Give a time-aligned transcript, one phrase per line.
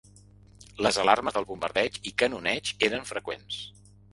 [0.85, 3.61] Les alarmes de bombardeig i canoneig eren freqüents